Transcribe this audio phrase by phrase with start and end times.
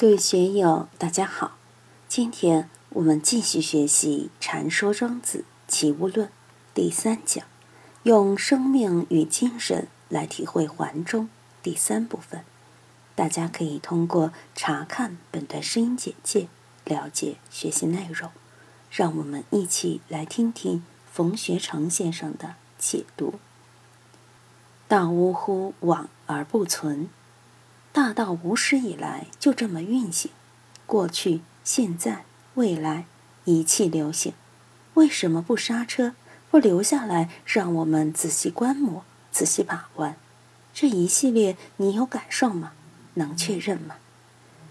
[0.00, 1.56] 各位学友，大家好！
[2.06, 6.28] 今天我们继续学习《禅说庄子齐物论》
[6.72, 7.44] 第三讲，
[8.04, 11.28] 用生命与精神来体会环中
[11.64, 12.44] 第三部分。
[13.16, 16.46] 大家可以通过查看本段声音简介
[16.84, 18.30] 了解学习内容。
[18.92, 23.40] 让我们一起来听听冯学成先生的解读
[24.86, 27.08] ：“道呜呼，往而不存。”
[27.92, 30.30] 大道无始以来就这么运行，
[30.86, 32.24] 过去、现在、
[32.54, 33.06] 未来
[33.44, 34.32] 一气流行。
[34.94, 36.14] 为什么不刹车，
[36.50, 40.16] 不留下来，让我们仔细观摩、仔细把玩？
[40.72, 42.72] 这一系列你有感受吗？
[43.14, 43.96] 能确认吗？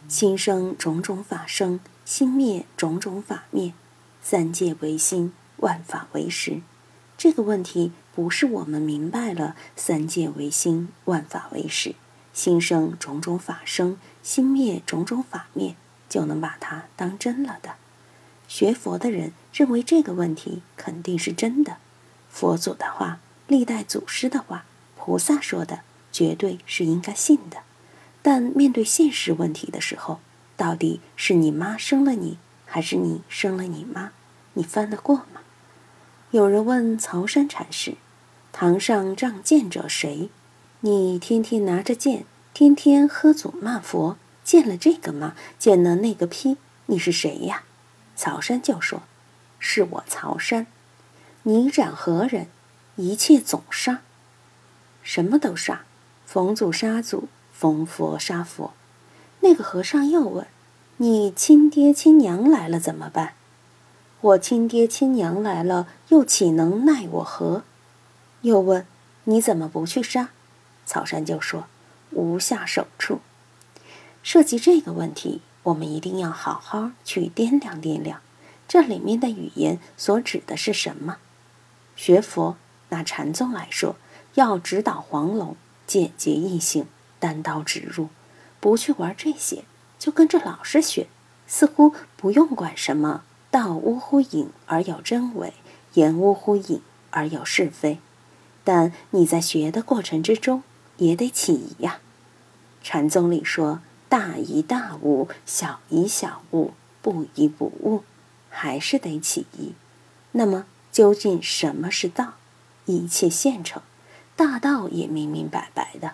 [0.07, 3.73] 心生种种法生，心灭种种法灭。
[4.21, 6.61] 三界唯心，万法唯识。
[7.17, 11.95] 这个问题不是我们明白了三界唯心，万法唯识。
[12.37, 15.75] 心生种种法生，心灭种种法灭，
[16.07, 17.77] 就能把它当真了的。
[18.47, 21.77] 学佛的人认为这个问题肯定是真的，
[22.29, 25.79] 佛祖的话、历代祖师的话、菩萨说的，
[26.11, 27.63] 绝对是应该信的。
[28.21, 30.19] 但面对现实问题的时候，
[30.55, 34.11] 到底是你妈生了你，还是你生了你妈？
[34.53, 35.41] 你翻得过吗？
[36.29, 37.95] 有人问曹山禅师
[38.53, 40.29] ：“堂上仗剑者谁？”
[40.81, 47.63] 你天天拿着剑，天天喝祖骂佛，见了这个骂，见了那个批，你是谁呀？
[48.15, 49.01] 曹山就说
[49.57, 50.67] ：“是我曹山。”
[51.41, 52.45] 你斩何人？
[52.95, 54.01] 一切总杀，
[55.01, 55.81] 什么都杀，
[56.27, 58.73] 逢祖杀祖，逢佛杀佛。
[59.39, 60.45] 那个和尚又问
[60.97, 63.33] ：“你亲爹亲娘来了怎么办？”
[64.21, 67.63] 我亲爹亲娘来了，又岂能奈我何？
[68.41, 68.85] 又问
[69.25, 70.29] ：“你怎么不去杀？”
[70.87, 71.65] 草山就说
[72.11, 73.19] ：“无下手处。”
[74.23, 78.21] 涉及这个问题，我们一定要好好去掂量掂量，
[78.67, 81.17] 这里面的语言所指的是什么？
[81.95, 82.55] 学佛
[82.89, 83.97] 拿禅宗来说，
[84.35, 86.87] 要指导黄龙，简洁易行，
[87.19, 88.07] 单刀直入，
[88.59, 89.65] 不去玩这些，
[89.99, 91.07] 就跟着老师学，
[91.47, 95.53] 似乎不用管什么道呜呼隐而有真伪，
[95.93, 97.99] 言呜呼隐而有是非。
[98.63, 100.61] 但你在学的过程之中，
[100.97, 101.99] 也得起疑呀。
[102.83, 106.71] 禅宗里说：“大疑大悟，小疑小悟，
[107.01, 108.03] 不疑不悟，
[108.49, 109.73] 还是得起疑。”
[110.33, 112.35] 那么，究竟什么是道？
[112.85, 113.81] 一切现成，
[114.35, 116.13] 大道也明明白白的。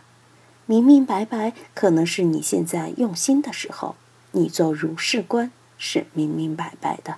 [0.66, 3.96] 明明白白，可能是你现在用心的时候，
[4.32, 7.18] 你做如是观是明明白白的。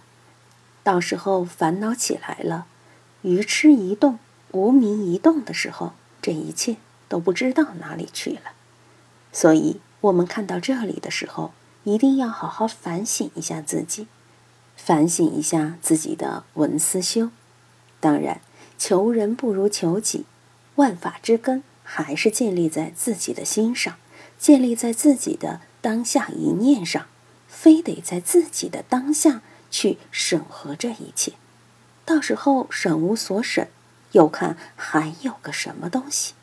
[0.84, 2.66] 到时候烦恼起来了，
[3.22, 4.20] 愚痴一动，
[4.52, 6.76] 无名一动的时候，这一切。
[7.08, 8.54] 都不知道哪里去了，
[9.32, 14.08] 所以我们看到这里的时候，一定要好好反省一下自己，
[14.76, 17.30] 反省一下自己的文思修。
[18.00, 18.42] 当然，
[18.78, 20.26] 求人不如求己，
[20.76, 23.96] 万法之根还是建立在自己的心上，
[24.38, 27.06] 建立在自己的当下一念上，
[27.48, 29.42] 非得在自己的当下
[29.72, 31.34] 去审核这一切。
[32.04, 33.70] 到时候审无所审，
[34.12, 36.34] 又看还有个什么东西。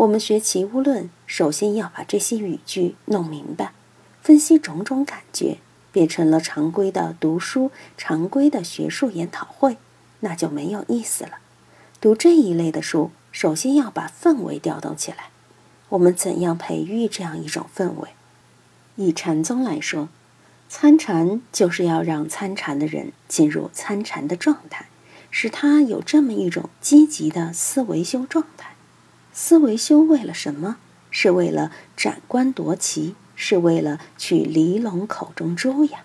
[0.00, 3.74] 我们学齐物论，首先要把这些语句弄明白，
[4.22, 5.58] 分析种种感觉，
[5.92, 9.76] 变成了常规的读书、常规的学术研讨会，
[10.20, 11.32] 那就没有意思了。
[12.00, 15.28] 读这一类的书，首先要把氛围调动起来。
[15.90, 18.08] 我们怎样培育这样一种氛围？
[18.96, 20.08] 以禅宗来说，
[20.70, 24.86] 参禅就是要让参禅的人进入参禅的状态，
[25.30, 28.69] 使他有这么一种积极的思维修状态。
[29.42, 30.76] 思维修为了什么？
[31.10, 36.00] 是为了斩官夺旗，是为了取离龙口中珠呀。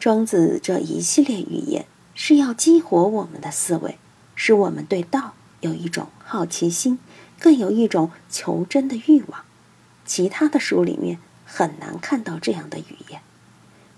[0.00, 1.84] 庄子这一系列语言
[2.14, 3.98] 是要激活我们的思维，
[4.34, 6.98] 使我们对道有一种好奇心，
[7.38, 9.42] 更有一种求真的欲望。
[10.06, 13.20] 其他的书里面很难看到这样的语言。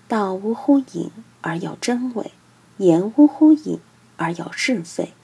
[0.09, 2.33] 道无乎隐而有真伪，
[2.79, 3.79] 言无乎隐
[4.17, 5.15] 而有是非，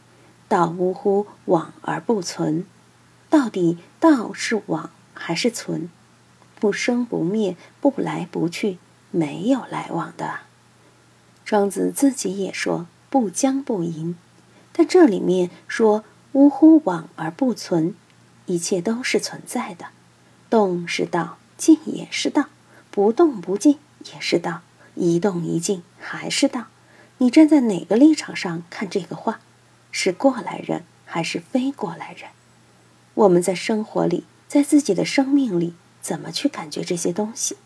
[0.46, 2.64] 道无乎往而不存。
[3.34, 5.90] 到底道是往还是存？
[6.60, 8.78] 不生不灭，不来不去，
[9.10, 10.42] 没有来往的。
[11.44, 14.16] 庄子自己也说不将不迎，
[14.72, 17.96] 但这里面说呜呼往而不存，
[18.46, 19.86] 一切都是存在的。
[20.48, 22.46] 动是道，静也是道，
[22.92, 23.80] 不动不静
[24.12, 24.60] 也是道，
[24.94, 26.66] 一动一静还是道。
[27.18, 29.40] 你站在哪个立场上看这个话？
[29.90, 32.30] 是过来人还是非过来人？
[33.14, 37.56] 我们在生活里，在自己的生命里，怎么去感觉这些东西？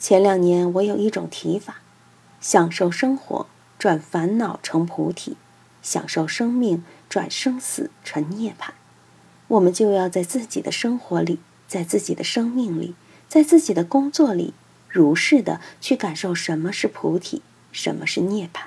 [0.00, 1.82] 前两年我有一种提法：
[2.40, 3.46] 享受生活，
[3.78, 5.34] 转烦恼成菩提；
[5.82, 8.70] 享受生命，转生死成涅槃。
[9.46, 11.38] 我们就要在自己的生活里，
[11.68, 12.96] 在自己的生命里，
[13.28, 14.52] 在自己的工作里，
[14.88, 18.62] 如是的去感受什么是菩提，什么是涅槃。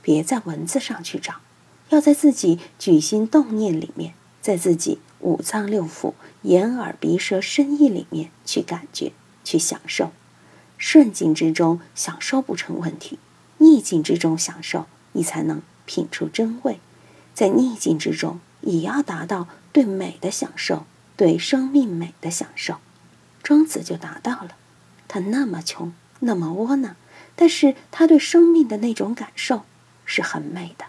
[0.00, 1.36] 别在文字上去找，
[1.90, 10.12] 要在自己举心动念里面，在自己五脏六腑、眼耳鼻舌身意里面去感觉、去享受。
[10.76, 13.18] 顺境之中享受不成问题，
[13.58, 16.80] 逆境之中享受，你才能品出真味。
[17.34, 20.84] 在逆境之中，也要达到对美的享受，
[21.16, 22.78] 对生命美的享受。
[23.42, 24.56] 庄子就达到了。
[25.08, 26.96] 他那么穷，那么窝囊，
[27.36, 29.62] 但是他对生命的那种感受
[30.04, 30.86] 是很美的。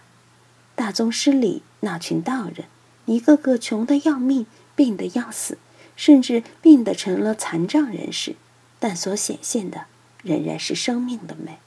[0.76, 2.66] 大宗师里那群道人，
[3.06, 4.46] 一个个穷得要命，
[4.76, 5.58] 病得要死，
[5.96, 8.36] 甚至病得成了残障人士。
[8.80, 9.86] 但所显现的
[10.24, 11.60] 仍然是生命的美。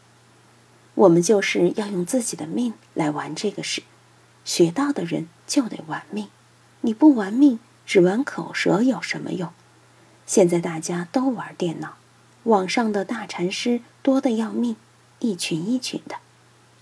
[0.95, 3.83] 我们就是要用自己的命来玩这个事。
[4.45, 6.29] 学到的人就得玩命，
[6.83, 9.51] 你不玩命，只玩口舌有什么用？
[10.27, 11.97] 现在大家都玩电脑，
[12.45, 14.77] 网上的大禅师多得要命，
[15.19, 16.17] 一群一群的。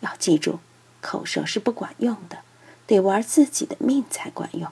[0.00, 0.60] 要记住，
[1.00, 2.38] 口舌是不管用的，
[2.86, 4.70] 得玩自己的命才管用。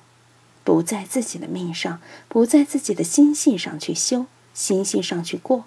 [0.64, 4.26] 不在自己的命上，不在自己的心性上去修。
[4.55, 5.64] 心性上去过，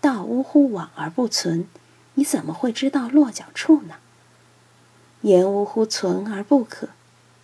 [0.00, 1.68] 道呜呼往而不存，
[2.14, 3.94] 你怎么会知道落脚处呢？
[5.20, 6.88] 言呜呼存而不可，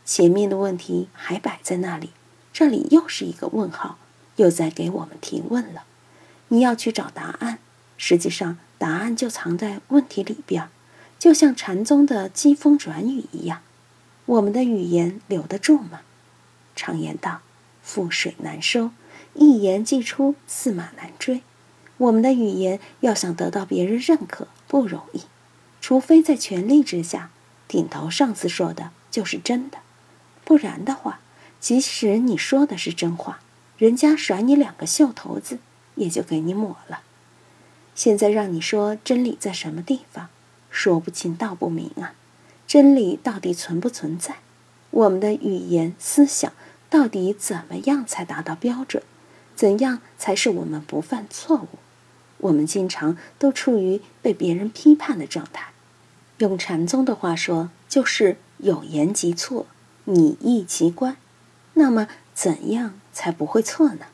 [0.04, 2.10] 前面的问题还摆在那里，
[2.52, 3.98] 这里又是一个问号，
[4.34, 5.84] 又在给我们提问了。
[6.48, 7.60] 你要去找答案，
[7.96, 10.68] 实际上答案就藏在问题里边，
[11.20, 13.60] 就像禅宗的机锋转语一样。
[14.28, 16.02] 我们的语言留得住吗？
[16.76, 17.40] 常言道：
[17.82, 18.90] 覆水难收。
[19.32, 21.40] 一言既出，驷马难追。
[21.96, 25.22] 我们的语言要想得到别人认可不容易，
[25.80, 27.30] 除非在权力之下，
[27.66, 29.78] 顶头上司说的就是真的，
[30.44, 31.20] 不然的话，
[31.58, 33.40] 即使你说的是真话，
[33.78, 35.58] 人家甩你两个袖头子，
[35.94, 37.00] 也就给你抹了。
[37.94, 40.28] 现在让你说真理在什么地方，
[40.68, 42.12] 说不清道不明啊！
[42.68, 44.36] 真理到底存不存在？
[44.90, 46.52] 我们的语言思想
[46.90, 49.02] 到底怎么样才达到标准？
[49.56, 51.78] 怎样才是我们不犯错误？
[52.36, 55.72] 我们经常都处于被别人批判的状态。
[56.36, 59.64] 用禅宗的话说，就是有言即错，
[60.04, 61.16] 你意即观。
[61.72, 64.06] 那么，怎样才不会错呢？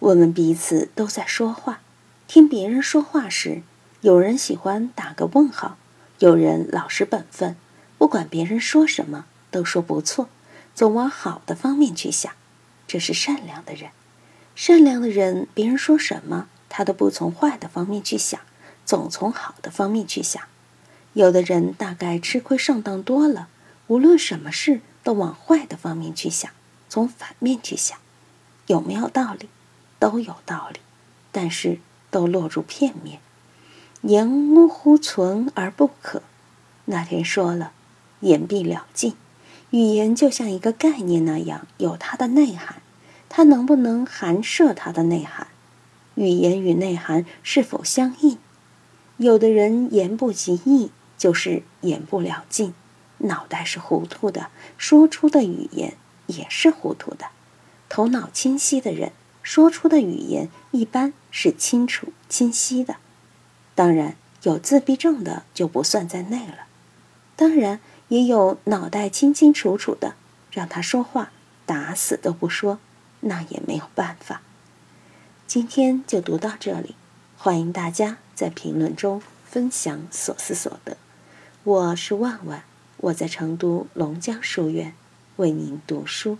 [0.00, 1.80] 我们彼此都在说话，
[2.26, 3.62] 听别人说话时，
[4.00, 5.78] 有人喜欢打个问号，
[6.20, 7.56] 有人老实本分，
[7.96, 10.28] 不管别人说什么，都说不错，
[10.74, 12.30] 总往好的方面去想，
[12.86, 13.90] 这是善良的人。
[14.54, 18.38] 善良的人，别人说什么，他都不从坏的方面去想，
[18.84, 20.42] 总从好的方面去想。
[21.14, 23.48] 有的人大概吃亏上当多了，
[23.86, 26.50] 无论什么事都往坏的方面去想，
[26.90, 27.96] 从反面去想。
[28.66, 29.48] 有没有道理？
[29.98, 30.80] 都有道理，
[31.32, 31.78] 但是
[32.10, 33.20] 都落入片面。
[34.02, 36.22] 言呜呼存而不可。
[36.86, 37.72] 那天说了，
[38.20, 39.14] 言必了尽。
[39.70, 42.82] 语言就像一个概念那样，有它的内涵。
[43.28, 45.46] 它能不能含摄它的内涵？
[46.16, 48.38] 语言与内涵是否相应？
[49.18, 52.74] 有的人言不及义，就是言不了尽，
[53.18, 55.94] 脑袋是糊涂的，说出的语言
[56.26, 57.26] 也是糊涂的。
[57.88, 62.96] 头脑清晰的人说出的语言一般是清楚清晰的。
[63.80, 66.66] 当然，有自闭症的就不算在内了。
[67.34, 70.16] 当然，也有脑袋清清楚楚的，
[70.52, 71.32] 让他说话
[71.64, 72.78] 打死都不说。
[73.20, 74.42] 那也没有办法。
[75.46, 76.94] 今天就读到这里，
[77.38, 80.98] 欢迎大家在评论中分享所思所得。
[81.64, 82.64] 我是万万，
[82.98, 84.92] 我在成都龙江书院
[85.36, 86.36] 为您读书。